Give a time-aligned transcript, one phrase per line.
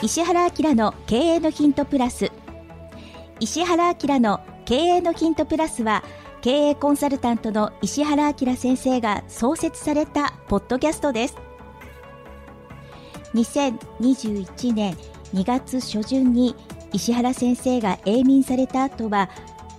[0.00, 2.30] 石原明の経営のヒントプラス。
[3.40, 6.04] 石原明の経営のヒントプラスは
[6.40, 11.36] 経営コンサルタントの石原明先生が創設されたポッドキャストです。
[13.34, 14.96] 2021年
[15.34, 16.54] 2月初旬に
[16.92, 19.28] 石原先生が永眠された後は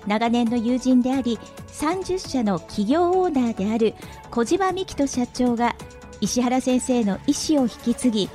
[0.06, 3.96] 長年の友人であり30社の企業オーナーである
[4.32, 5.76] 小島美希人社長が
[6.20, 8.30] 石原先生の意思を引き継ぎ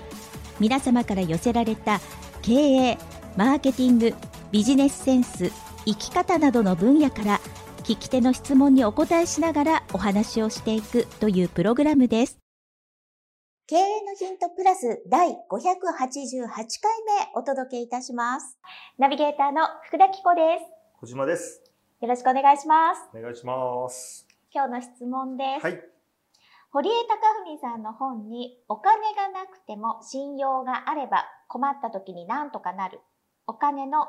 [0.61, 2.01] 皆様から寄せられた
[2.43, 2.99] 経営
[3.37, 4.15] マーケティング
[4.53, 5.51] ビジネスセンス
[5.85, 7.41] 生き方などの分野から
[7.83, 12.39] 聞き手の質問にお答えしながらお話をしていくというプログラムです。
[13.67, 16.71] 経営のヒントプラス第588回目
[17.35, 18.59] お届けいたします。
[18.99, 20.65] ナビゲーターの福田紀子です。
[21.01, 21.63] 小島です。
[22.01, 23.01] よろしくお願いします。
[23.15, 24.27] お願いします。
[24.53, 25.65] 今日の質問です。
[25.65, 25.94] はい
[26.75, 27.07] 堀江貴
[27.47, 32.99] 文さんの本にお金がなくても信用があれば困った時に何とかなる。
[33.47, 34.09] お金の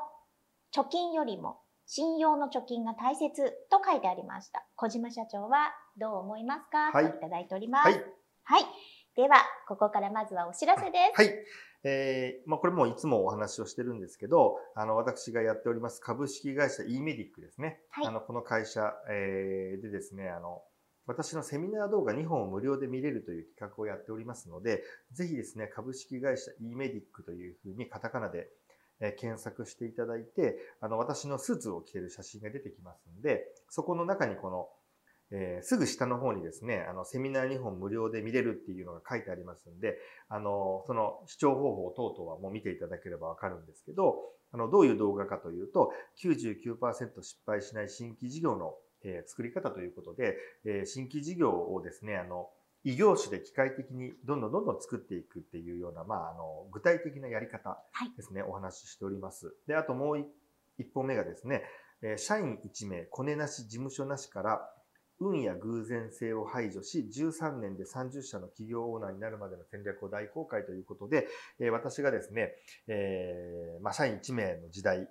[0.74, 4.66] 貯金よりも信用の貯金が大切と書いてありました。
[4.74, 7.88] 小島社長はどう思いますか、はい、といただいております。
[7.88, 8.04] はい。
[8.42, 8.64] はい。
[9.14, 9.36] では、
[9.68, 11.22] ここからまずはお知らせです。
[11.22, 11.32] はい。
[11.84, 17.78] えー、まあ、これもいつもお話をしてるんですけど、あの、私がやっております株式会社 e メディックですね。
[17.90, 20.64] はい、あの、この会社、えー、でですね、あの、
[21.06, 28.48] 私のセミナー動画2本を無料で見れるという企画をやっておりますので、ぜひですね、株式会社 e-medic というふうにカタカナで
[29.18, 34.68] 検索していただいて、あの、私のスーツを着ている写真が出てきますんで、そこの中にこの、
[35.30, 39.96] えー、すぐ下の方にですね、あの、セミナー2本無料で見れるっていうのが書いてありますんで、
[40.28, 44.16] あの、その視聴方法等々はもう見ていただければわかるんですけど、
[44.52, 48.74] あの、どういう動画かというと、99%失敗しない新規事業の
[49.06, 52.50] えー、作り方ということで、えー、新規事業をですね、あの、
[52.84, 57.78] 異業種で機械的にどんどんどんどん作っていくっていうような、まあ、あの、具体的なやり方
[58.16, 59.54] ですね、はい、お話ししております。
[59.66, 60.26] で、あともう
[60.78, 61.62] 一本目がですね、
[62.02, 64.70] えー、社員1名、コネなし、事務所なしから、
[65.18, 71.26] 運や偶然性を排除し、13年で30社の企業オーナーになるまでの戦略を大公開ということで、
[71.58, 72.52] えー、私がですね、
[72.86, 75.08] えー、まあ、社員1名の時代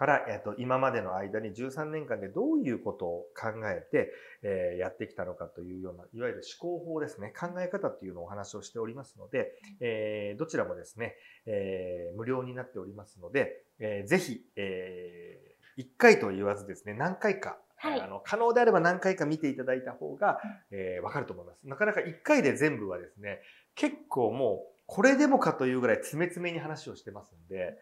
[0.00, 4.10] から、えっと、今までの間に13年間でどういうことを考えて、
[4.42, 20.38] えー、やってきたのかというような、いわゆる思考法ですね、考え方っていうのをお話をしておりますので、えー、どちらもですね、えー、無料になっておりますので、えー、ぜひ、えー、1回と言わずですね、何回かはい、あの可能であれば何回か見ていただいた方が、
[20.70, 21.58] えー、わかると思います。
[21.64, 23.40] なかなか1回で全部はですね、
[23.74, 27.74] 結構もうこれでもかというぐらい詰め詰めに話をしてますんで、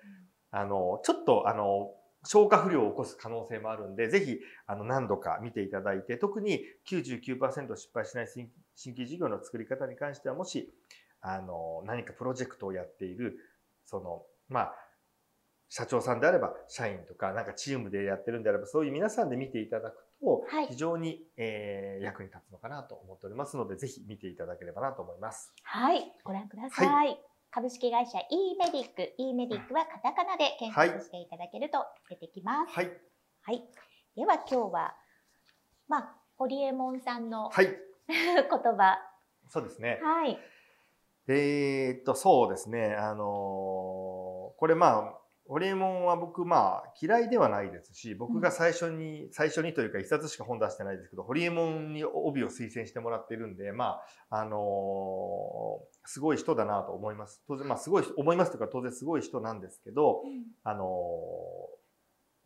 [0.51, 1.93] あの、ちょっとあの、
[2.25, 8.51] 消化不良を起こす可能性もあるんで、ぜひ、あの、何度か見ていただいて、特に99%失敗しない新
[8.93, 10.73] 規事業の作り方に関しては、もし、
[11.21, 13.39] あの、何かプロジェクトをやっている、
[13.85, 14.75] その、まあ、
[15.69, 25.53] 社長さんであれば、社員とか、なんかチームでやってるんであれば、そういう皆さんで見ていただくと、非常に、はい、えー、役に立つのかなと思っておりますので、ぜひ見ていただければなと思います。
[25.63, 26.87] はい、ご覧ください。
[26.89, 27.19] はい
[27.51, 31.79] 株式会社 e メディック e メディックはカタカナで検索していただけると
[32.11, 32.75] 出てきます。
[32.75, 32.91] はい。
[33.43, 33.63] はい。
[34.17, 34.95] では今日は、
[35.89, 37.67] まあ、ホリエモンさんの、はい、
[38.09, 38.99] 言葉。
[39.49, 39.99] そうですね。
[40.03, 40.39] はい。
[41.29, 42.95] えー、っと、そうですね。
[42.95, 45.18] あのー、これまあ、
[45.49, 54.59] ホリエモンは僕まあ嫌いではないですし、僕が最初に、うん、最初にというか一冊しか本出してないですけど、ホリエモンに帯を推薦してもらっているんで、まあ、あのー、
[56.05, 57.43] すごい人だなと思います。
[57.49, 60.85] 当然、まあすごい、思いますというか当然すごい人なんですけど、うん、あの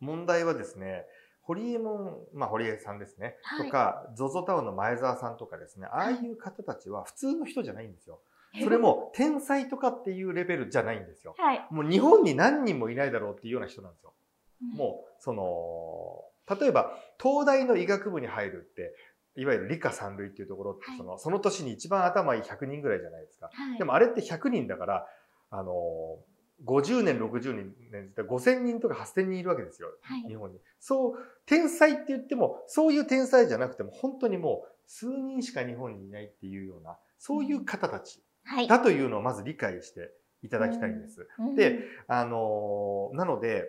[0.01, 1.05] ー、問題はですね、
[1.41, 8.21] ホリエモン、まあ、堀江さんですね、はい、とか、ZOZO タウンの前澤さんとかですね、ああいう方たちは普通の人じゃないんですよ。
[8.61, 11.35] それも天才とかっていうレベルじゃないんですよ。
[11.37, 14.13] はい、もう日本に何人もいないだろうっていうような人なんですよ。
[14.61, 18.93] うん、もう、その、例えば、東大の医学部に入るって、
[19.35, 23.49] いわゆる理科三類っていうところって、その、その年に一番頭いい100人ぐらいじゃないですか。
[23.51, 25.07] はい、でもあれって100人だから、
[25.49, 26.19] あの、
[26.65, 27.73] 50年、60年、
[28.15, 29.89] 5000人とか8000人いるわけですよ。
[30.01, 30.59] はい、日本に。
[30.79, 31.13] そう、
[31.45, 38.21] 天才って言っても、そういう天才じゃなくても、本当にもう数人しか日本にいないっていうような、そういう方たち
[38.67, 40.11] だというのをまず理解して
[40.41, 41.27] いただきたいんです。
[41.55, 43.65] で、あの、なので、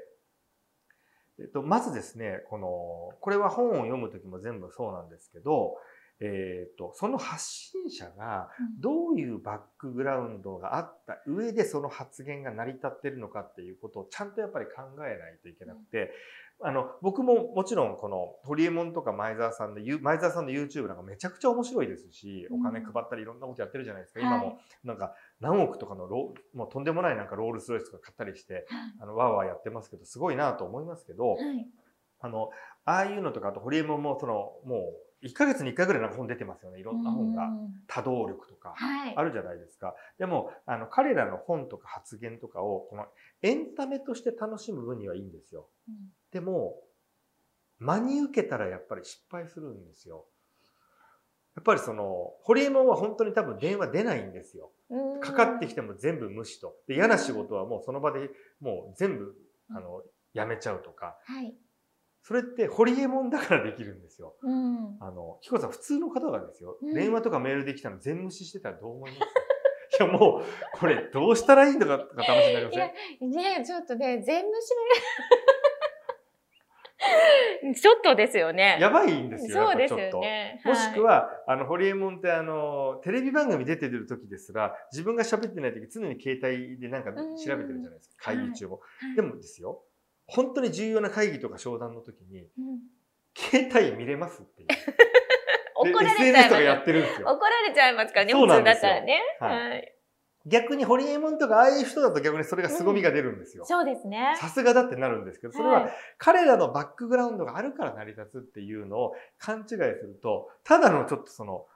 [1.38, 5.76] えっと、まずですね、この、これは本を読むときも全部そうなんですけど、
[6.20, 8.48] えっ、と、その発信者が
[8.80, 16.12] どういうバックグラウンドがあった上でその発言が成り立ってるのかっていうことをちゃんとやっぱり考えないといけなくて、
[16.62, 24.20] あの、僕ももちろんこのホリエモンとか前澤さんで、前澤さんの YouTube なんかめちゃくちゃ面白いですし、お金配ったりいろんなことやってるじゃないですか。
[24.20, 28.66] 今もなんか何億とかのロもうとんでもないなんかロールスロイスとか買ったりして、
[29.00, 31.66] あの、わーわーやってますけど、すごいなと思いますけど、はい。
[32.20, 32.50] あの、
[32.86, 36.80] ああいうのとか、あと、ホリエモンも、その、もう、1ヶ月に1回ぐらいなんか本出てますよね。
[36.80, 37.50] いろんな本がう。
[37.50, 38.74] ん多動力とか。
[38.76, 39.14] はい。
[39.16, 39.94] あるじゃないですか。
[40.18, 43.06] でも、あの、彼らの本とか発言とかを、この、
[43.42, 45.68] エンタメとして楽しむ分にはいいんですよ。
[46.30, 46.82] でも、
[47.78, 50.26] 真に受けたらやっぱり失敗するんですよ。
[51.56, 54.72] やっぱりその、ホリエモンは本当に多分電話出ないんですよ。
[54.90, 56.76] うんかかってきても全部無視と。
[56.86, 58.28] で、嫌な仕事はもうその場で
[58.60, 59.34] もう全部、
[59.70, 60.02] あの、
[60.32, 61.16] やめちゃうとか。
[61.24, 61.54] はい。
[62.26, 64.34] それってホリエモンだからできるんですよ。
[64.42, 64.96] うん。
[64.98, 72.76] あの、ヒコさん普通の方がですよ、うん電話とかメールできたの全無視してたらどう思います いやもう、これどうしたらいいのかとか楽しになりませ
[73.26, 73.30] ん？
[73.30, 74.70] いやねちょっとね、全無視
[77.62, 77.74] で。
[77.74, 78.78] ちょっとですよね。
[78.80, 80.16] やばいんですよ、やそうですっぱちょっと。
[80.16, 80.62] よね。
[80.64, 88.80] もしくはは、あの、ホリエモンってあの、テレビ番組出てる時ですら、自分が喋ってない時常に携帯でなんか調べてるじゃないですか、うん会議中も。
[89.12, 89.82] い、でもですよ、
[90.26, 92.80] 本当に重要な会議とか商談の時に、うん
[93.36, 94.68] 携帯見れますっていう。
[95.84, 97.20] で怒られちゃいとかやまってるんですす。
[97.20, 97.28] よ。
[97.28, 99.22] 怒られちゃいますからね、普通だなんですよったらね。
[99.40, 99.94] はいはい。
[100.46, 103.64] 逆にホリエモンとかああいう人だと逆にそれが凄みが出るんですよ。
[103.64, 104.34] そうですね。
[104.36, 111.66] さすがだってなるんですけど、それははい彼らのバックグラウンドがあるから成り立つっていうのを勘違いすると、ただのちょっとその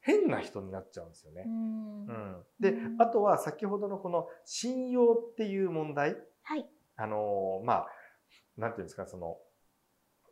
[0.00, 1.48] 変な人になっちゃうんですよねう。
[1.48, 6.68] んうん、でうん、あとは先ほどのこの信用っていう問題、はい。
[6.96, 7.86] あのーまあ、
[8.56, 9.38] なんていうんですか、その、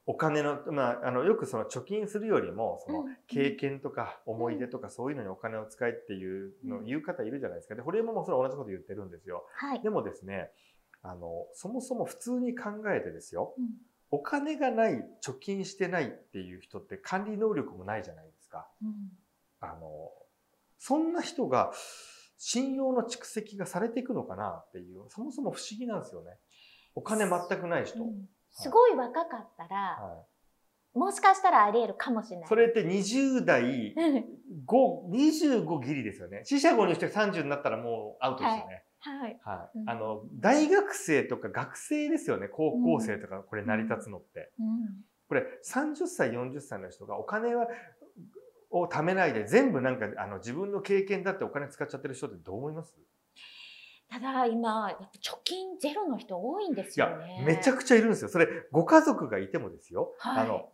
[0.07, 7.75] お金の、まあ、あの、よくその貯金するよりも、そのうん経験とか思い出とかそういうのにお金を使えっていうのを言う方いるじゃないですか。
[7.75, 9.47] で、ホリエモンもそれ同じこと言ってるんですよ。
[9.55, 9.81] はい。
[9.81, 10.51] でもですね、
[11.03, 13.67] あの、そもそも普通に考えてですよ、うん
[14.11, 18.69] お金がない、貯金してないっていう人って管理能力もないじゃないですか。
[18.81, 19.11] うん
[19.61, 20.13] あの、
[20.79, 21.73] そんな人が
[22.37, 26.39] 信用の蓄積がされていくのかなっていう、そもそも不思議なんですよね。
[26.95, 28.03] お金全くない人。
[28.05, 30.25] うんすごい若かったら、は
[30.95, 32.49] い、もしかしたらあり得るかもしれない。
[32.49, 34.25] それって20代うん
[34.65, 36.43] 5、25ギリですよね。
[36.45, 38.85] 四捨五入して30になったらもうアウトですよね。
[39.01, 39.41] はい。
[39.43, 39.79] はい。
[39.79, 42.47] うんあの、大学生とか学生ですよね。
[42.47, 44.53] 高校生とかこれ成り立つのって。
[44.61, 47.67] うんこれ30歳、40歳の人がお金は、
[48.71, 52.95] を貯めないで全部なんかあの自分の経験だってお金使っちゃってる人ってどう思います？
[54.15, 58.29] ただ今、貯金ゼロの人多いんですいやよね。、めちゃくちゃいるんですよ。
[58.29, 60.15] それ、ご家族がいてもですよ。
[60.19, 60.69] はいあの、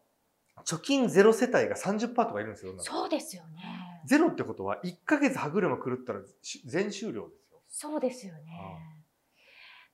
[0.66, 2.72] 貯金ゼロ世帯が30%とかいるんですよ。
[2.72, 4.02] 今そうですよね。
[4.04, 7.60] ゼロってことは、1ヶ月歯車狂ったらし全終了ですよ。
[7.70, 9.00] そうですよねあ。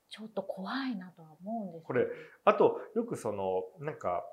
[0.08, 2.06] ちょっと怖いなとは思うんですこれ
[2.44, 4.24] あと、よくその、なんか、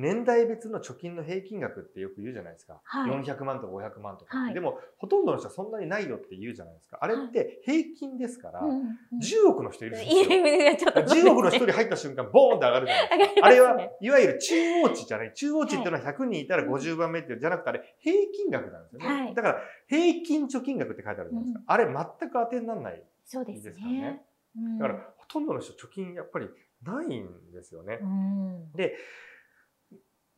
[0.00, 2.80] 年代別の貯金の平均額ってよく言うじゃないですか。
[2.84, 6.98] はい400万とか500万とか、はいでも、ほとんどの人はそんなにないよって言うじゃないですか。
[7.00, 8.80] あれって平均ですから、うんうん
[9.20, 10.22] 10億の人いるんですよ。
[10.22, 13.46] いやちょっと10億の人入った瞬間、ボーンって上がるじゃないですか。
[13.46, 15.34] あれは、いわゆる中央値じゃない。
[15.34, 19.06] 中央値っていうのは100人いたら50番目っていうじゃなくて、あれ平均額なんですよね。
[19.06, 21.62] はいだから、平均貯金額って書いてあるじゃないですか。
[21.66, 23.02] あれ全く当てにならない。
[23.24, 24.24] そうですからねね。
[24.56, 26.48] うんだから、ほとんどの人貯金やっぱり
[26.82, 28.06] ないんですよねう。
[28.06, 28.72] ん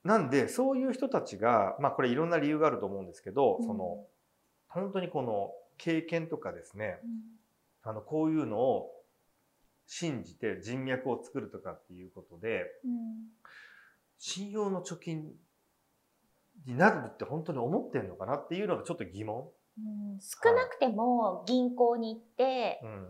[0.05, 4.05] なんで、そういう人たちが、まあこれいろんな理由があると思うんですけど、うんその、
[4.69, 8.91] 本当にこの経験とかですね、うんあの、こういうのを
[9.87, 12.93] 信じて人脈を作るとかっていうことで、うん
[14.25, 15.33] 信用の貯金
[16.65, 19.49] になるって本当に思ってんのかなっていうのがちょっと疑問。
[19.79, 23.09] うん少なくても銀行に行ってうん。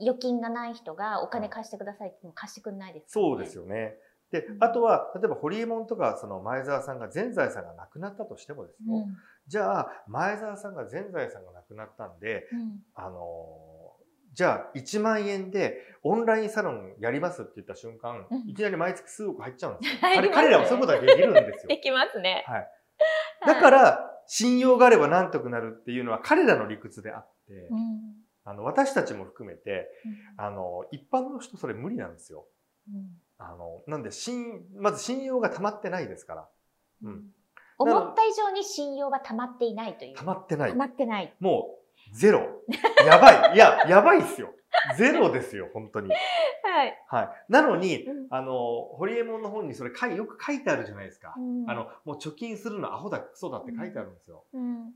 [0.00, 3.64] 預金がない人がお金貸してくださいって貸してくれないですそうですよ。
[3.64, 3.96] よね。
[4.40, 8.96] でう、んあとは、例えば、ホリエモンとか、その前澤さんが全財産がなくなったとしてもですよ。
[8.96, 9.16] うん
[9.48, 13.76] じゃあ、前澤さんが全財産がなくなったんで、うんあのー
[14.34, 19.98] じゃあ、1万円でオンラインサロンやりますって言った瞬間、うんいきなり毎月数億入っちゃうんですよ。
[20.02, 21.78] 入りますね彼彼らはそういうことができるんですよで。
[21.78, 22.44] きますね。
[22.46, 22.70] はい。
[23.46, 27.78] だから、信用があればなんとかなるっていうのは彼らの理屈であって、うん
[28.44, 29.88] あの、私たちも含めて、
[30.36, 32.46] うんあの、一般の人それ無理なんですよ。
[32.88, 36.48] うんあの、なんで、信、まず信用が溜まってないですから。
[37.02, 37.24] うん
[37.78, 40.16] 思った以上に信用が溜まっていないという。
[40.16, 40.76] 溜まってない溜。
[40.76, 41.34] まってない。
[41.40, 41.76] も
[42.12, 42.40] う、ゼロ。
[43.04, 43.54] やばい。
[43.54, 44.54] いや、やばいっすよ。
[44.96, 46.08] ゼロですよ、本当に。
[46.08, 47.04] はい。
[47.08, 47.28] はい。
[47.48, 48.52] なのに、うんあの、
[48.96, 51.34] ホリエモンの本にそれ書いよく書いてあるじゃないですか。
[51.36, 54.44] うんあの、もう貯金するのアホだ、クソだって書いてあるんですよ。
[54.52, 54.94] うんうん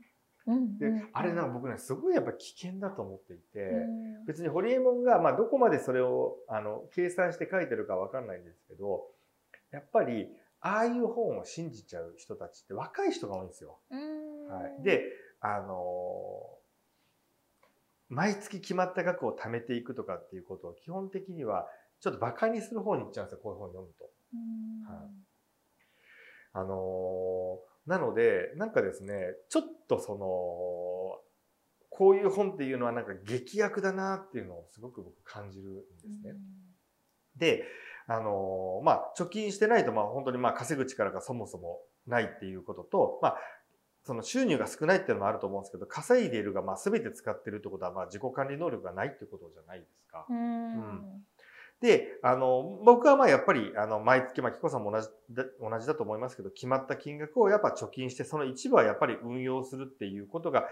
[0.77, 9.07] でうん、あれなんか僕ね、すごいやっぱ危険だと思っていて、うん別にホリエモンが、まあ、どこまでそれを、あの、計算して書いてるかわかんないんですけど、
[9.71, 10.27] やっぱり、
[10.59, 13.79] ああいう本を信じちゃう人たちって若い人が多いんですよ。
[13.89, 14.83] うんはい。
[14.83, 15.03] で、
[15.39, 16.61] あのー
[18.11, 21.65] 毎月決まった額を貯めていくとかっていうことを基本的には
[22.01, 24.03] ちょっと馬鹿にする方に行っちゃうんですよ、こういう本読むと。
[24.91, 25.09] はい、
[26.53, 31.19] あのー、なので、なんかですね、ちょっとその、
[31.89, 36.35] こういう本っていうのはなんか劇薬だなっていうのをすごく僕感じるんですね。
[37.35, 37.65] で、
[38.07, 43.37] あのー、まあ、貯金してないと、まあ、本当にまあ、稼ぐ力がそもそもないっていうことと、まあ、
[44.05, 50.25] その収入が少ないっていうのもあると思うんですけど、稼いでいるが、まあ、全て使ってるってことは、まあ、自己管理能力がないってことじゃないですか。
[50.29, 51.25] うん、
[51.81, 60.67] で、あの、僕はまあ、やっぱり、あの、毎月、まあ、キコさんも同じだ、同じだと思いますけど、決まった金額をやっぱ貯金して、その一部はやっぱり運用するっていうことが、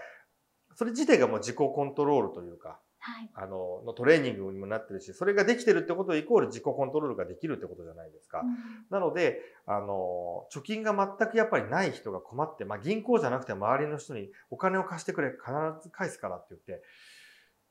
[0.76, 8.42] それ自体がもう自己コントロールというか、はい、あの、のトレーニングにもなってるし、それができてるってことイコール自己コントロールができるってことじゃないですか。
[8.42, 8.56] うん、
[8.90, 15.50] なので、あの、貯金が全くやっぱりない人が困って、まあ銀行じゃなくて周りの人にお金を貸してくれ、必
[15.82, 16.84] ず返すからって言って、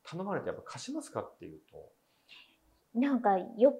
[0.04, 1.78] 頼まれてやっぱ貸しますかっていうと。
[3.00, 3.72] なんか、よっぽど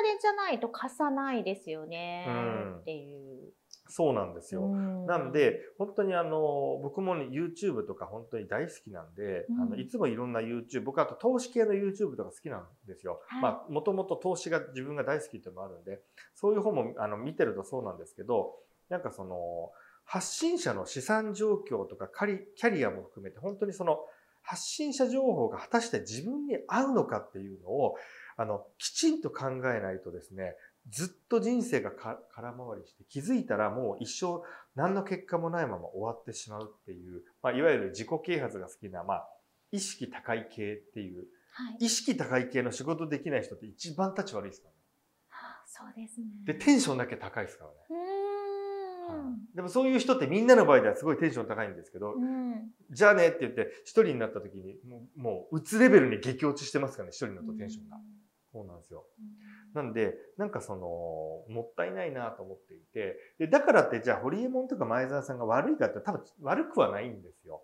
[0.00, 2.26] あれじゃないと貸さないですよね、
[2.80, 3.52] っていう。
[3.88, 4.66] そうなんですよ。
[5.06, 13.20] なんで、本当にあの、僕も、ね、YouTube とか本当に大好きなんで、うん、あのいつもいろんな YouTube、僕あと投資系の YouTube とか好きなんですよ。
[13.28, 16.00] はい、まあ、もともと投資が自分が大好きっていうのもあるんで、
[16.34, 18.56] そういう本もあの見てるとそうなんですけど、
[18.88, 19.70] なんかその、
[20.04, 23.98] 発信者の資産状況とかキャリアも含めて、本当にその、
[24.42, 27.96] 発信者情報が果たして自分に合うのかっていうのを、
[28.36, 30.56] あの、きちんと考えないとですね、
[30.88, 34.42] ずっと人生が空回りして気づいたらもう一生
[34.76, 39.28] 何の結果もないまま終わってしまうっていう、まあ、いわゆる自己啓発が好きな、まあ、
[39.72, 44.76] 意識高い系っていう、はい、意識高い系の仕事できない人って一番立ち悪いですからね。
[45.28, 46.26] はあ、そうですね。
[46.44, 47.76] で、テンションだけ高いですからね。
[49.08, 57.96] はあ、でもそういう人ってみんなの場合ではすごいテンション高いんですけど、うん、じゃあねって言って一人になった時にもう、もう、うつレベルに激落ちしてますからね、一人のとテンションが。
[58.56, 59.04] そうなんですよ。
[59.74, 60.80] なんで、なんかその、
[61.54, 67.62] もったいないなと思っていて、で、だからってじゃあ、ホリエモンとか前澤さんが悪いかって多分悪くはないんですよ。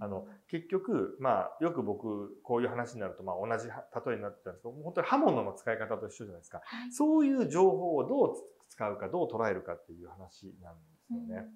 [0.00, 6.60] あの、結局、まあ、よく僕、こういう話になると、まあ、同じ例えになってたんですけど、本当に刃物の使い方と一緒じゃないですか。
[6.64, 8.34] はい、そういう情報をどう
[8.68, 11.46] 使うか、どう捉えるかっていう話なんですよね。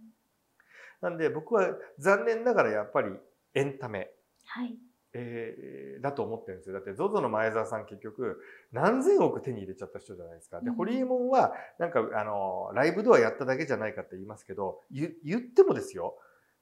[1.01, 3.09] なんで、僕は残念ながらやっぱり
[3.55, 4.13] エンタメ。
[4.45, 4.79] はい
[5.17, 6.75] えー、だと思ってるんですよ。
[6.75, 8.41] だって ZOZO の前澤さん結局
[8.73, 10.61] 何千億手に入れちゃった人じゃないですか。
[10.61, 16.17] で、ホリエモンはなんかあの、ライブドアやっただけじゃないかって言いますけど、言ってもですよ、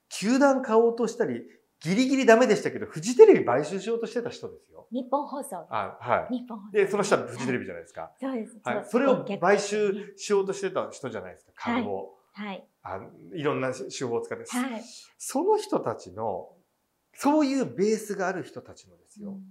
[0.09, 1.43] 球団買おうとしたり、
[1.81, 4.87] ギリギリダメでしたけど、フジテレビ買収しようとしてた人ですよ。
[4.91, 5.57] 日本放送。
[5.69, 6.33] あはい。
[6.33, 6.71] 日本放送。
[6.71, 8.11] で、その人はフジテレビじゃないですか。
[8.19, 8.59] そうです。
[8.63, 8.85] はい。
[8.85, 12.15] それを買収しようとしてた人じゃないですか、株を。
[12.33, 12.65] はい。
[12.83, 12.99] あ
[13.33, 14.45] いろんな手法を使って。
[14.45, 14.83] はい。
[15.17, 16.49] その人たちの
[17.15, 19.41] そういうベースがある人たちのですよ、うん、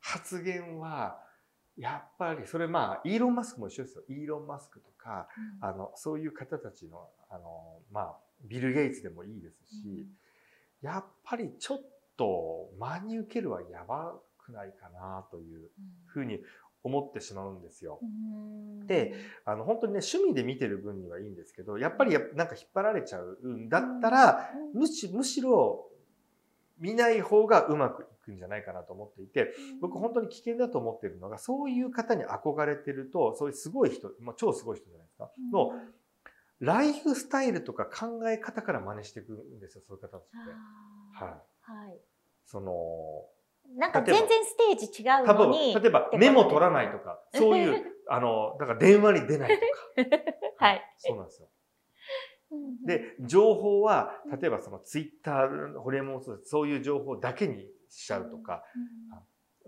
[0.00, 1.18] 発言は、
[1.76, 4.04] やっぱり、それまあ、イーロン・マスクも一緒ですよ。
[4.08, 5.28] イーロン・マスクとか、
[5.60, 10.06] うん、あの、そういう方たちの、あの、まあ、ビル・ゲイツでもいいですし、
[10.82, 11.82] うん、やっぱりちょっ
[12.16, 15.70] と真に受けるはやばくないかなという
[16.06, 16.38] ふうに
[16.84, 17.98] 思ってしまうんですよ。
[18.86, 25.88] で、あの、本当にね、趣味で見てる分にはいいんですけど、やっぱりなんか引っ張られちゃうんだったら、むしむしろ
[26.78, 35.72] 見ない方がうまくいくんじゃないかなと思っていて、僕本当に危険だと思っているのが、そういう方に憧れてると、そういうすごい人、まあ、超すごい人じゃないですか、の、
[36.60, 40.36] ライフスタイルとか考え方から真似していくんですよ、そういう方たちって。
[41.24, 41.32] はい。
[41.60, 42.00] はい。
[42.46, 42.72] その、
[43.76, 45.74] なんか全然ステージ違うのに。
[45.74, 49.58] 例えば、メモ取らないとか、そういう、 あの、だから電話に出ない
[49.96, 50.16] とか。
[50.58, 50.94] はい。
[50.98, 51.48] そうなんですよ。
[52.86, 58.62] で、情報は、例えばそのツイッター、ホリエモンそういう情報だけにしちゃうとか、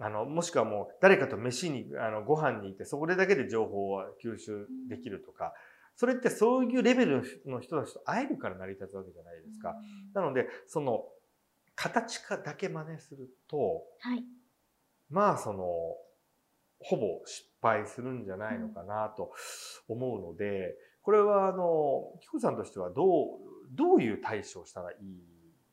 [0.01, 5.55] あの、もしくはもう誰かと飯に、あの、ご飯に行って、そこでだけで情報を吸収できるとか、
[5.97, 9.75] それってそういうレベルの人たちと会えるから成り立つわけじゃないですか。
[10.13, 11.05] なので、その、
[11.75, 14.25] 形化だけ真似すると、はい、
[15.11, 15.63] まあその、
[16.79, 19.33] ほぼ失敗するんじゃないのかなと
[19.89, 20.75] 思うので、
[21.07, 23.07] これは、あの、キコさんとしてはどう、
[23.71, 25.23] どういう対処をしたらいい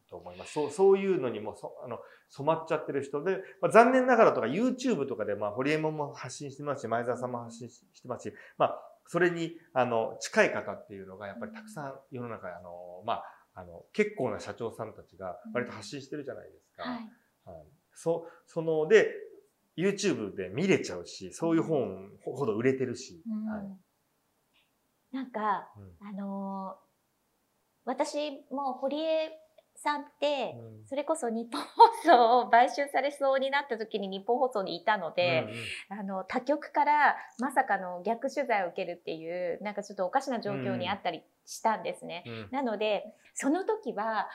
[0.08, 0.54] と思います？
[0.54, 2.00] そう、そういうのにもそ、あの、
[2.30, 13.24] 染まっちゃってる人で、まあ、残念ながらとか YouTube とかで、まあ、ホリエモンも発信してますし、前澤さんも発信してますし、まあ、それに、あの、近い方っていうのが、やっぱりたくさん世の中、あの、まあ、
[13.56, 16.84] あの、結構な社長さんたちが割と発信してるじゃないですか。
[16.84, 17.00] はい。
[17.46, 19.10] はい、そ、その、で、
[19.76, 23.78] YouTube で見れちゃうし、そういう本ほど売れてるし、うん、はい。
[25.14, 25.70] なんか、
[26.02, 26.76] うん、あのー、
[27.86, 29.32] 私も堀江
[29.76, 30.56] さんって、
[30.86, 31.68] それこそ日本放
[32.04, 35.48] 送を買収されそうになった時に日本放送にいたので、
[35.90, 42.24] あの他局からまさかの逆取材を受けるっていうなんかちょっとおかしな状況にあったりしたんですね。
[42.26, 42.48] うん。
[42.52, 44.30] なのでその時は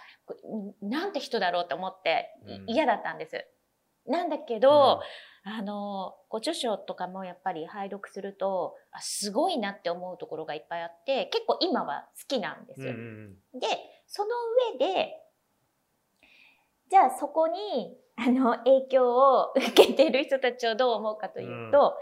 [0.83, 2.29] なんて人だろうと思って
[2.67, 3.47] 嫌だったんです。
[4.07, 5.01] なんだけど、
[5.57, 12.91] あのご著書とかもやっぱり拝読するとあすごいなって思うところがいっぱいあって結構今は好きなんですよ。
[12.91, 13.01] うんう
[13.57, 13.67] んで
[14.07, 14.31] その
[14.73, 15.11] 上で
[16.91, 21.95] じゃあそこにあの影響を受けてる人たちをどう思うかというと、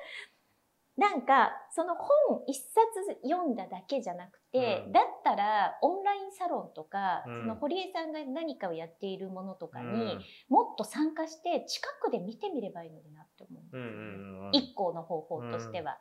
[0.96, 2.08] なんかその本
[2.46, 4.92] 一冊読んだだけじゃなくて、うん。
[4.92, 7.40] だったらオンラインサロンとか、うん。
[7.42, 10.20] その堀江さんが何かをやっているものとかに、うん。
[10.48, 15.98] もっと参加して近くで見てみればいいのになって思ううん一個の方法としては。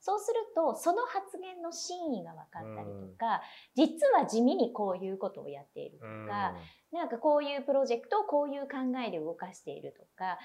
[0.00, 3.42] そうするとその発言の真意が分かったりとか、
[3.74, 6.54] 実は地味にこういうことをやっているとか、
[6.92, 10.38] なんかこういうプロジェクトをこういう考えで動かしているとか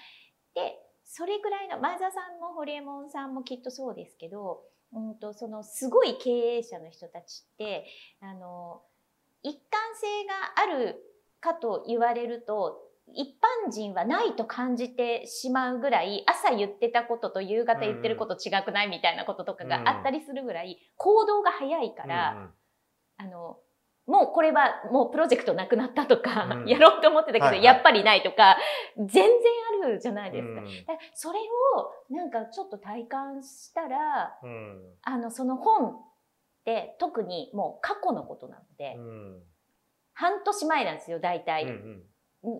[0.55, 4.61] でそれぐらいの前澤さんも堀江門さんもきっとそうですけど、
[4.93, 7.85] うん、とそのすごい経営者の人たちって
[8.21, 8.81] あの
[9.41, 10.95] 一貫性がある
[11.39, 12.79] かと言われると
[13.13, 13.27] 一
[13.67, 22.51] 般人はないと感じてしまうぐらい朝言ってたことと夕方言ってること違くないみたいなこととかがあったりするぐらい行動が早いから。
[23.17, 23.57] あの、
[24.05, 26.67] もうこれはもうプロジェクトなくなったとか、うん。
[26.67, 27.63] やろうと思ってたけど、はいはい。
[27.63, 28.57] やっぱりないとか、
[28.97, 29.25] 全然
[29.83, 30.61] あるじゃないですか。
[30.61, 30.67] うん。
[31.13, 34.81] それをなんかちょっと体感したら、うん。
[35.03, 35.93] あの、その本っ
[36.65, 39.43] て特にもう過去のことなので、うん
[40.15, 41.65] 半年前なんですよ、大うん体、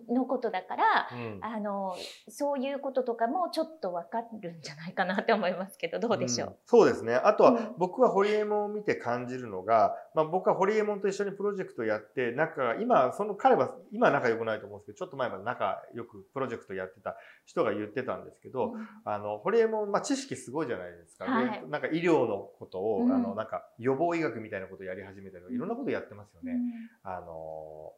[0.08, 1.94] のことだから、うんあの、
[2.28, 6.48] そういうこととかもちょっとわかるんじゃないかなって思いますけど、どうでしょう？
[6.50, 7.14] んそうですね。
[7.14, 18.74] あとは、うん僕はホリエモンを見て感じるのが、まあ、僕はホリエモンと一緒にプロジェクトをやって、仲が、今、その彼は、今は仲良くないと思うんですけど、ちょっと前まで仲良くプロジェクトやってた人が言ってたんですけど、
[19.04, 21.24] あの、ホリエモン、まあ、知識すごいじゃないですか。
[21.24, 26.58] はいでなんか医療のことを、うんあの、なんか予防医学みたいなことをやり始めたり、いろんなことやってますよね。
[27.02, 27.92] あの、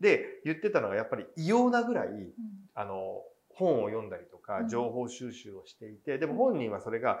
[0.00, 2.32] で、言ってたのがやっぱり異様なぐらい、うん。
[2.74, 4.68] あの、本を読んだりとかう、ん。
[4.68, 7.20] 情報収集をしていて、でも本人はそれが、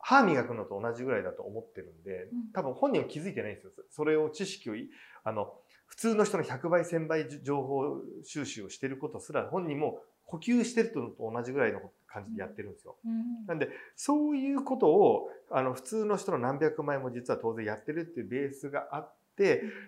[0.00, 3.72] 歯磨くのと同じぐらいだと思ってるんでうん、多分本人は気づいてないんですよ。
[3.90, 4.88] それを知識をい、
[5.24, 5.52] あの、
[5.86, 12.96] 普通の人の100倍、1000倍情報収集をしてることすら、本人も呼吸してるのと同じぐらいの感じでやってるんですよ。
[13.04, 13.46] うん。
[13.46, 19.17] なんで、そういうことを、あの、普通の人の何百倍も実は当然やってるっていうベースがあって、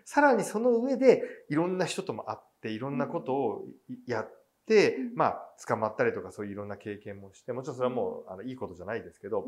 [0.05, 4.35] さらにその上で、いろんな人とも会って、いろんなことをいやっ
[4.67, 5.15] て、うん。
[5.17, 9.45] まあ、捕まったりとかそういういろんな経験もして、もちろんそれはもう、あの、いいことじゃないですけど、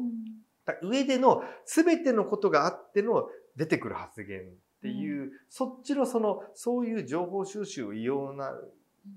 [0.83, 4.43] 上での全てのことがあっての出てくる発言っ
[4.83, 8.53] ていう、そっちのその、そういう情報収集を異様な、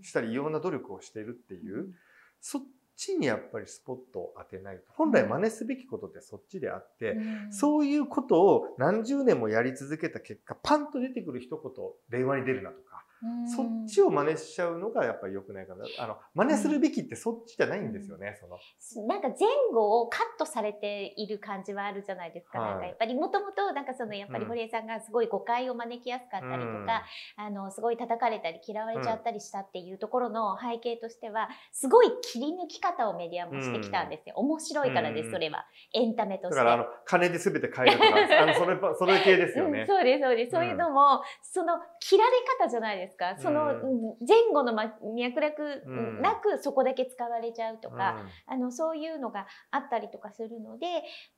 [0.02, 1.94] したり異様な努力をしているっていう、
[2.40, 2.62] そっ
[2.96, 4.84] ちにやっぱりスポットを当てないと。
[4.94, 11.72] 本来真似すべきことってそっちであって、うんそういうことを何十年もやり続けた結果、パンと出てくる一言、
[12.10, 13.05] 電話に出るなとか、
[13.48, 15.86] そっちを真似しちゃうのがやっぱり良くないかな。
[16.00, 19.08] あの、真似するべきってそっちじゃないんですよね、その。
[19.08, 22.60] なんか前後をカットされている感じはあるじゃないですか。
[22.60, 27.04] はいなんかやっぱりもともとなんかそのやっぱりうん堀江さんがすごい誤解を招きやすかったりとか、
[27.38, 34.36] あのすごい叩かれたり嫌われちゃったりしたっていうところの背景としてはすごい切り抜き方をメディアもしてきたんですよ。
[34.38, 35.66] 面白いからです、うんそれは。
[35.94, 36.56] エンタメとして。
[36.56, 39.86] だから、あの、金で全て買えるとか、あの、それ、それ系ですようん、ね。
[39.88, 40.52] そうです、そうです。
[40.52, 43.38] そういうのも、その切られ方じゃないですか？
[43.40, 46.22] その、うん前後のま脈絡うん。
[46.22, 47.98] なくそこだけ使われちゃうとうん。
[47.98, 50.88] か、あのそういうのがあったりとかするので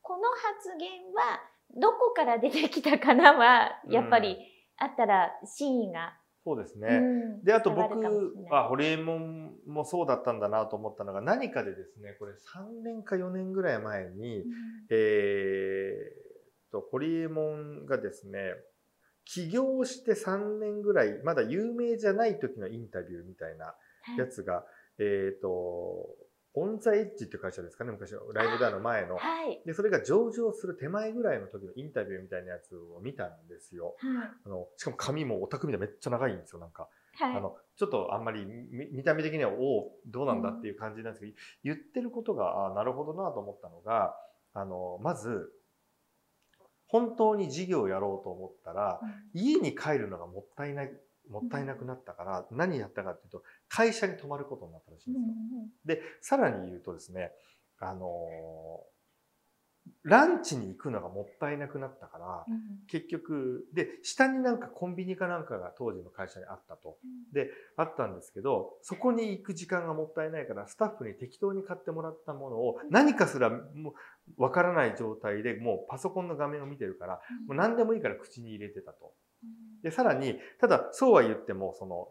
[0.02, 1.40] この発言は
[1.76, 4.38] どこから出てきたかなはやっぱり
[4.78, 6.14] あったら真意が、
[6.48, 6.88] そうですね。
[6.88, 7.02] う
[7.42, 8.00] んで、あと僕
[8.50, 14.44] は、ホリエモンもそうだったんだなと思ったのが、何かでですね、これ3年か4年ぐらい前に、
[14.90, 18.40] えー、と、ホリエモンがですね、
[19.28, 23.76] 起業して3年ぐらい、まだ有名じゃない時のインタビューみたいなは
[24.16, 24.64] いやつが、
[25.00, 25.48] えっ、と、
[26.54, 29.18] オンザエッジっていう会社ですかね、昔のライブダウンの前の。
[29.18, 33.96] はいで、それが上場する手前ぐらいの時のインタビューみたいなやつを見たんですよ。
[33.98, 36.88] はいあの、しかも髪もオタクみたいめっちゃ長いんですよ、なんか。
[37.20, 44.16] はいあの、ちょっとあんまり見見た目的には、おお、どうなんだっていう感じなんですけど、言ってることが、あなるほどなと思ったのが、
[44.54, 45.52] あの、まず、
[46.88, 49.00] 本当に事業をやろうと思ったら、
[49.34, 50.92] 家に帰るのがもったいない、
[51.30, 55.20] もったいなくなったから、何やったかっていうと、会社に泊まることになったらしいんで
[55.86, 55.98] すよ。
[55.98, 57.32] で、さらに言うとですね、
[57.80, 58.08] あの
[60.08, 66.98] ランチに行くのがもったいなくなったから、うん結局、で、下になんかコンビニかなんかが当時の会社にあったと。
[67.34, 73.94] で、あったんですけど、そこに行く時間がもったいないから、スタッフに適当に買ってもらったものを、何かすらも
[74.38, 79.14] うわからない状態でもうパソコンの画面を見てるから、もう何でもいいから口に入れてたと。
[79.84, 82.08] で、さらに、ただ、そうは言っても、その、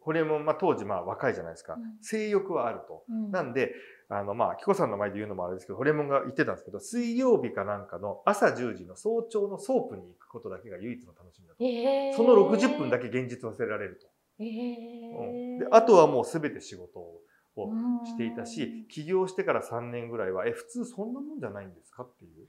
[0.00, 1.98] これも、まあ当時まあ若いじゃないですかうん。
[2.00, 3.04] 性欲はあると。
[3.08, 3.74] うんなんで、
[4.10, 11.64] あの、まあ、キコさんの前で言うのもあれですけど、ホリエモンが言ってたんですけど、水曜日かなんかの朝10時の早朝のソープに行くことだけが唯一の楽しみだと。
[11.64, 14.08] えーその60分だけ現実を忘れられると。
[14.40, 17.22] えーうんで、あとはもう全て仕事を
[17.56, 22.46] うんしていたし、起業してから3年ぐらいは、え、普通そんなもんじゃないんですかっていう。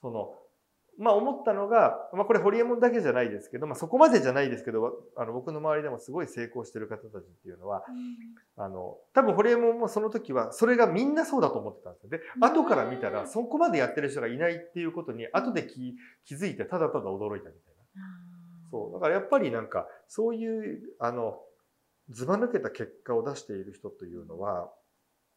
[0.00, 0.34] その、
[0.98, 7.82] まあ思ったのが、まあこれホリエモンだけじゃないですけど、まあそこまでじゃないですけど、あの僕の周りでもすごい成功してる方たちっていうのは、
[8.56, 12.10] あの、多分ホリエモンもその時はそれがみんなそうだと思ってたんですよ。
[12.10, 18.32] で、うん後から見たらそこまでやってる人がいないっていうことに後で気気づいてただただ驚いたみたいな。
[18.72, 18.92] そう。
[18.94, 21.38] だからやっぱりなんか、そういう、あの、
[22.08, 24.72] ずば抜けた結果を出している人というのは、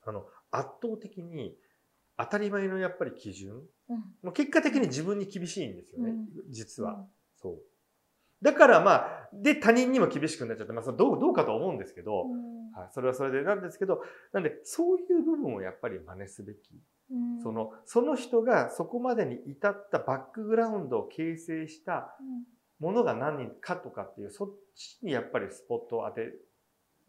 [0.06, 1.56] あの、圧倒的に
[2.18, 7.06] 当たり前のやっぱり基準、うんもう結果的に自分に厳しいんですよね、うん実は。
[7.36, 7.56] そう。
[8.42, 14.02] だからまあ、で、他人にも厳しくなっちゃって、まあ、どう、どうかと思うんですけど、うんはい、それはそれでなんですけど、
[14.34, 16.58] なんで、そういう部分をやっぱり真似すべき。
[17.12, 22.18] うんその、その人がそこまでに至ったバックグラウンドを形成した
[22.80, 26.34] ものが何かとかっていう、そっちにやっぱりスポットを当て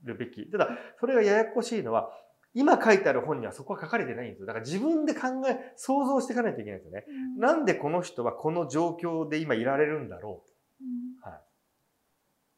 [0.05, 0.49] るべき。
[0.51, 0.69] ただ、
[1.01, 2.11] それがややこしいのは、
[2.59, 4.47] 今書いてある本にはそこは書かれてないんですよ。
[4.47, 7.05] だから自分で考え、想像していかないといけないんですよね。
[7.07, 10.42] うんなんでこの人はこの状況で今いられるんだろ
[10.81, 11.29] うんうと。
[11.29, 11.40] はい。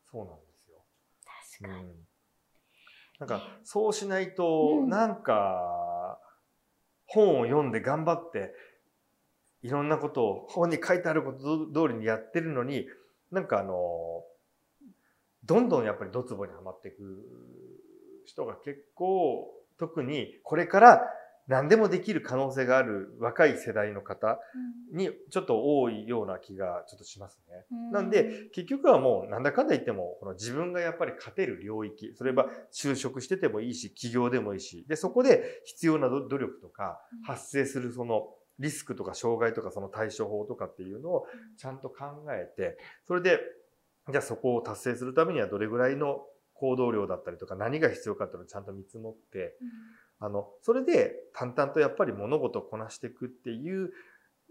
[0.08, 0.78] そうなんですよ。
[1.60, 1.96] 確かにうん。
[3.18, 6.20] なんか、そうしないと、うんなんか、
[7.06, 8.54] 本を読んで頑張って、
[9.62, 12.86] いろんなことを本に書いてあること通りにやってるのに、
[13.32, 14.22] なんかあの、
[15.44, 17.26] どんどんやっぱりドツボにはまっていく
[18.26, 21.02] 人が結構、特にこれから
[21.48, 24.38] 何でもできる可能性がある若い世代の方
[24.92, 27.64] にちょっと多いような気がちょっとしますね。
[27.72, 27.90] うん。
[27.90, 43.40] なんで、結局はもうなんだかんだ言っても、この自分がやっぱり勝てる領域、それは就職しててもいいし、起業でもいいし、で、そこで必要な努努力とかうん、発生するそのリスクとか障害とかその対処法とかっていうのをちゃんと考えて、それで、
[44.10, 46.26] じゃあそこを達成するためにはどれぐらいの
[46.58, 49.56] 行動量だったりとか何が必要かっていうのをちゃんと見積もって、
[50.20, 53.90] あの、それで淡々とやっぱり物事をこなしていくっていう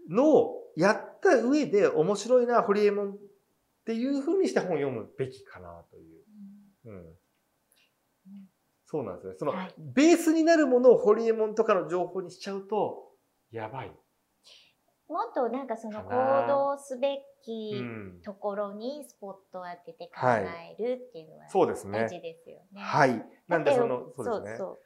[0.08, 3.16] のをやった上で面白いな、ホリエモンっ
[3.84, 6.24] ていう風にして本を読むべきかなという。
[6.86, 7.04] うん。
[8.86, 9.34] そうなんですね。
[9.38, 13.12] その、はいベースになるものをホリエモンとかの情報にしちゃうと、
[13.50, 13.92] やばい。
[15.08, 18.20] もっとなんかその行動すべうきん。
[18.24, 22.80] ところにスポットを当てて考はいえるっていうのはそうですね大事ですよね。
[22.80, 23.24] はい。
[23.46, 24.58] なんでその、そうですね。
[24.58, 24.78] そう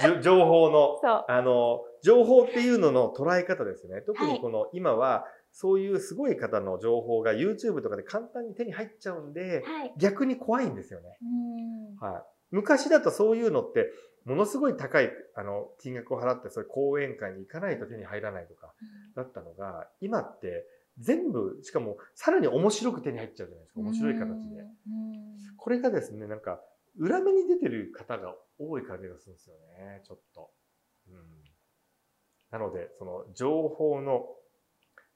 [0.00, 4.02] じょ情報の、 そうあの、情報っていうのの捉え方ですね。
[4.02, 9.94] 特はいにこの、今は、そういうすごい方の情報が YouTube とかで簡単に手に入っちゃうんで、はい。
[9.98, 11.18] 逆に怖いんですよね。
[11.22, 12.22] うんはい。
[12.50, 13.90] 昔だとそういうのって、
[14.24, 18.72] ものすごい高い、あの、金額を払って、そういう講演会に行かないと手に入らないとか、
[19.16, 20.64] だったのが、今って
[20.98, 23.80] 全部、しかもさらに面白く手に入っちゃうじゃないですか。
[23.80, 24.60] 面白い形で。
[24.60, 25.22] うん
[25.56, 26.60] これがですね、なんか、
[26.98, 30.50] 裏目に出てる方が多い感じがするんですよね、ちょっと。
[31.08, 31.16] うん、
[32.50, 34.26] なので、その情報の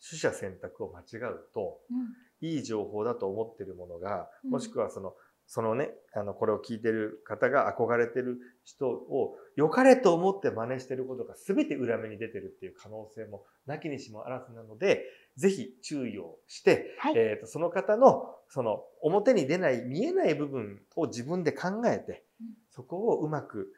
[0.08, 1.96] 取捨選択を間違うと、うん
[2.42, 5.14] いい情報だと思ってるものが、うんもしくはその、
[5.46, 15.04] そのね、あの、これを聞いてる方が憧れてる人を良かれと思って真似してることが全て裏目に出てるっていう可能性もなきにしもあらずなので、
[15.36, 17.14] ぜひ注意をして、はい。
[17.16, 23.72] えーとその方のその表に出ない見えない部分を自分で考えてうんそこをうまく、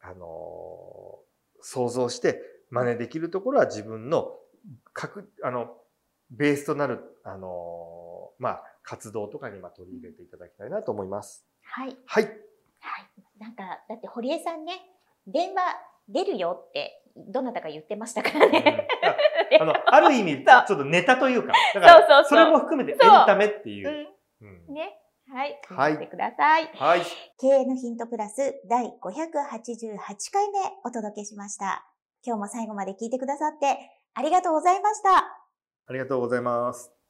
[0.00, 1.24] あのー
[1.66, 4.36] 想像して真似できるところは自分の
[4.92, 5.74] 各あの
[6.30, 11.44] ベースとなる、あのーまあ、活動とかにまあ取り入れていただきたいなと思います。
[11.62, 11.96] はい。
[12.06, 12.24] はい。
[12.24, 12.34] はい。
[13.40, 14.74] なんか、だって堀江さんね、
[15.26, 15.62] 電話
[16.08, 18.88] 出るよって、どなたか言ってましたからうんね。
[19.02, 24.14] ああの ある意味ちょっとネタというか、だからそうそうそうそれも含めてエンタメっていうう。
[24.42, 24.74] うんん。
[24.74, 25.00] ね。
[25.30, 25.60] はい。
[25.68, 26.66] はいてください。
[26.74, 27.00] はい。
[27.38, 29.98] 経営のヒントプラス第588
[30.32, 31.86] 回目お届けしました。
[32.22, 33.78] 今日も最後まで聞いてくださって
[34.14, 35.16] ありがとうございました。
[35.86, 37.03] ありがとうございます。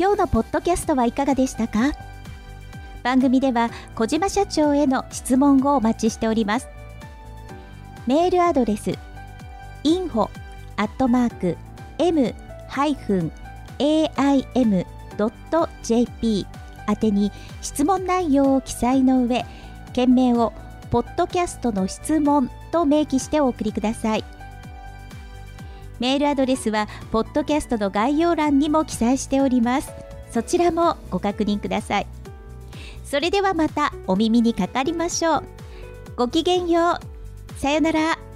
[0.00, 1.92] 今日のポッドキャストはいかがでしたか？
[3.02, 6.68] 番組では小島社長への質問をお待ちしております。
[8.06, 8.92] メールアドレス
[9.84, 10.30] info
[10.78, 11.58] アットマーク
[11.98, 12.36] m-aim.jp
[16.88, 19.44] 宛てに質問内容を記載の上
[19.92, 20.54] 件名を
[20.90, 24.24] ポッドキャストの質問と明記してお送りください。
[26.00, 29.92] メールアドレスはポッドキャストの概要欄にも記載しております。
[30.32, 32.06] そちらもご確認ください。
[33.04, 35.44] それではまたお耳にかかりましょう。
[36.16, 36.98] ごきげんよ
[37.56, 37.60] う。
[37.60, 38.29] さよなら。